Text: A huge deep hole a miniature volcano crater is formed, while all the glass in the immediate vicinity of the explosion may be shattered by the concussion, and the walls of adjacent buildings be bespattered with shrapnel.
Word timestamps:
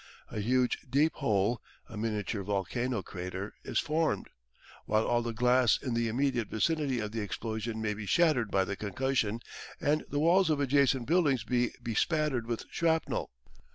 A 0.31 0.39
huge 0.39 0.79
deep 0.89 1.13
hole 1.17 1.61
a 1.87 1.95
miniature 1.95 2.41
volcano 2.41 3.03
crater 3.03 3.53
is 3.63 3.77
formed, 3.77 4.31
while 4.85 5.05
all 5.05 5.21
the 5.21 5.31
glass 5.31 5.77
in 5.79 5.93
the 5.93 6.07
immediate 6.07 6.47
vicinity 6.47 6.99
of 6.99 7.11
the 7.11 7.21
explosion 7.21 7.79
may 7.79 7.93
be 7.93 8.07
shattered 8.07 8.49
by 8.49 8.65
the 8.65 8.75
concussion, 8.75 9.41
and 9.79 10.03
the 10.09 10.17
walls 10.17 10.49
of 10.49 10.59
adjacent 10.59 11.05
buildings 11.05 11.43
be 11.43 11.73
bespattered 11.83 12.47
with 12.47 12.65
shrapnel. 12.71 13.29